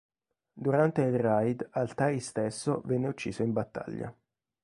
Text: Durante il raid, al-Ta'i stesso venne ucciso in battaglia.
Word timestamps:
Durante 0.65 1.03
il 1.03 1.19
raid, 1.19 1.67
al-Ta'i 1.73 2.19
stesso 2.19 2.81
venne 2.85 3.07
ucciso 3.09 3.43
in 3.43 3.53
battaglia. 3.53 4.11